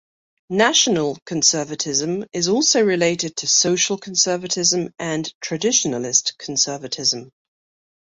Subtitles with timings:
[0.49, 7.29] National conservatism is also related to social conservatism and traditionalist conservatism.